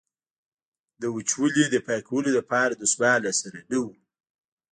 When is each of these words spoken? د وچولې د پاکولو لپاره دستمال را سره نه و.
د 1.01 1.03
وچولې 1.15 1.65
د 1.69 1.75
پاکولو 1.87 2.29
لپاره 2.37 2.73
دستمال 2.81 3.19
را 3.27 3.33
سره 3.41 3.59
نه 3.71 3.79
و. 3.85 3.87